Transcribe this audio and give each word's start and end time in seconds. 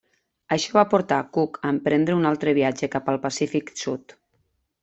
Això 0.55 0.71
va 0.77 0.83
portar 0.93 1.19
a 1.23 1.25
Cook 1.37 1.59
a 1.61 1.73
emprendre 1.75 2.17
un 2.21 2.25
altre 2.33 2.57
viatge 2.61 2.93
cap 2.97 3.15
al 3.15 3.23
Pacífic 3.27 3.71
sud. 3.87 4.21